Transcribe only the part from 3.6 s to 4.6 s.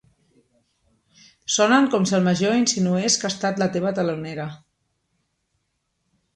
la seva telonera.